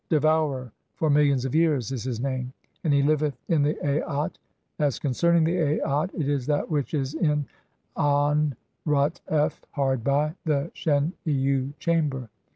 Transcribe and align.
"Devourer 0.09 0.71
for 0.95 1.11
millions 1.11 1.45
of 1.45 1.53
years" 1.53 1.91
is 1.91 2.05
his 2.05 2.19
name, 2.19 2.53
and 2.83 2.91
he 2.91 3.03
liveth 3.03 3.37
in 3.47 3.61
the 3.61 3.79
Aat. 3.85 4.33
2 4.79 4.83
As 4.83 4.97
concerning 4.97 5.43
the 5.43 5.79
Aat, 5.79 6.09
it 6.15 6.27
is 6.27 6.47
that 6.47 6.71
which 6.71 6.95
is 6.95 7.13
in 7.13 7.45
An 7.95 8.55
rut 8.83 9.21
f, 9.27 9.61
hard 9.73 10.03
by 10.03 10.33
(43) 10.43 10.43
the 10.45 10.71
Sheniu 10.73 11.73
chamber. 11.77 12.29